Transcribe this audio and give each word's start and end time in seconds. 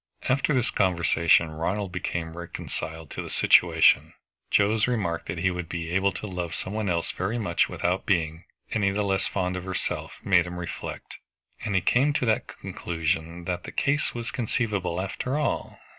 After 0.27 0.51
this 0.51 0.71
conversation 0.71 1.51
Ronald 1.51 1.91
became 1.91 2.35
reconciled 2.35 3.11
to 3.11 3.21
the 3.21 3.29
situation. 3.29 4.15
Joe's 4.49 4.87
remark 4.87 5.27
that 5.27 5.37
he 5.37 5.51
would 5.51 5.69
be 5.69 5.91
able 5.91 6.11
to 6.13 6.25
love 6.25 6.55
some 6.55 6.73
one 6.73 6.89
else 6.89 7.11
very 7.11 7.37
much 7.37 7.69
without 7.69 8.07
being 8.07 8.45
any 8.71 8.89
the 8.89 9.03
less 9.03 9.27
fond 9.27 9.55
of 9.55 9.63
herself 9.63 10.13
made 10.23 10.47
him 10.47 10.57
reflect, 10.57 11.17
and 11.63 11.75
he 11.75 11.81
came 11.81 12.13
to 12.13 12.25
the 12.25 12.39
conclusion 12.39 13.45
that 13.45 13.61
the 13.63 13.71
case 13.71 14.15
was 14.15 14.31
conceivable 14.31 14.99
after 14.99 15.37
all. 15.37 15.79